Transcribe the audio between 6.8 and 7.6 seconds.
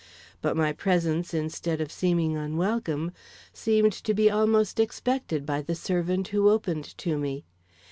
to me.